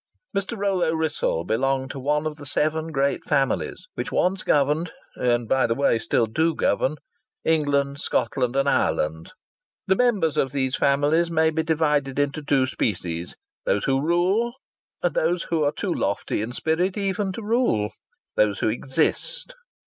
Mr. 0.35 0.57
Rollo 0.57 0.93
Wrissell 0.95 1.43
belonged 1.43 1.91
to 1.91 1.99
one 1.99 2.25
of 2.25 2.37
the 2.37 2.45
seven 2.47 2.91
great 2.91 3.23
families 3.23 3.85
which 3.93 4.11
once 4.11 4.41
governed 4.41 4.91
and 5.15 5.47
by 5.47 5.67
the 5.67 5.75
way 5.75 5.99
still 5.99 6.25
do 6.25 6.55
govern 6.55 6.95
England, 7.45 7.99
Scotland 7.99 8.55
and 8.55 8.67
Ireland. 8.67 9.31
The 9.85 9.95
members 9.95 10.37
of 10.37 10.53
these 10.53 10.75
families 10.75 11.29
may 11.29 11.51
be 11.51 11.61
divided 11.61 12.17
into 12.17 12.41
two 12.41 12.65
species: 12.65 13.35
those 13.63 13.85
who 13.85 14.01
rule, 14.01 14.55
and 15.03 15.13
those 15.13 15.43
who 15.51 15.63
are 15.63 15.71
too 15.71 15.93
lofty 15.93 16.41
in 16.41 16.51
spirit 16.51 16.97
even 16.97 17.31
to 17.33 17.43
rule 17.43 17.91
those 18.35 18.57
who 18.57 18.69
exist. 18.69 19.53